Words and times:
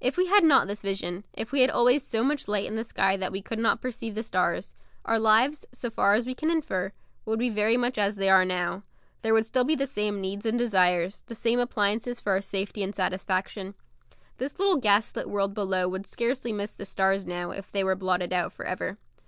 If 0.00 0.16
we 0.16 0.26
had 0.26 0.42
not 0.42 0.66
this 0.66 0.82
vision, 0.82 1.22
if 1.34 1.52
we 1.52 1.60
had 1.60 1.70
always 1.70 2.04
so 2.04 2.24
much 2.24 2.48
light 2.48 2.66
in 2.66 2.74
the 2.74 2.82
sky 2.82 3.16
that 3.16 3.30
we 3.30 3.40
could 3.40 3.60
not 3.60 3.80
perceive 3.80 4.16
the 4.16 4.24
stars, 4.24 4.74
our 5.04 5.20
lives, 5.20 5.64
so 5.70 5.88
far 5.88 6.14
as 6.14 6.26
we 6.26 6.34
can 6.34 6.50
infer, 6.50 6.90
would 7.26 7.38
be 7.38 7.48
very 7.48 7.76
much 7.76 7.96
as 7.96 8.16
they 8.16 8.28
are 8.28 8.44
now; 8.44 8.82
there 9.20 9.32
would 9.32 9.46
still 9.46 9.62
be 9.62 9.76
the 9.76 9.86
same 9.86 10.20
needs 10.20 10.46
and 10.46 10.58
desires, 10.58 11.22
the 11.28 11.36
same 11.36 11.60
appliances 11.60 12.18
for 12.18 12.32
our 12.32 12.40
safety 12.40 12.82
and 12.82 12.92
satisfaction; 12.96 13.74
this 14.38 14.58
little 14.58 14.78
gaslit 14.78 15.28
world 15.30 15.54
below 15.54 15.88
would 15.88 16.08
scarcely 16.08 16.52
miss 16.52 16.74
the 16.74 16.84
stars 16.84 17.24
now, 17.24 17.52
if 17.52 17.70
they 17.70 17.84
were 17.84 17.94
blotted 17.94 18.32
out 18.32 18.52
for 18.52 18.64
ever. 18.66 18.98